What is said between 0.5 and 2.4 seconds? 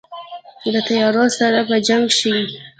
د تیارو سره په جنګ شي